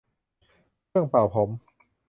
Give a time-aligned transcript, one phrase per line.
[0.87, 1.49] เครื่องเป่าผม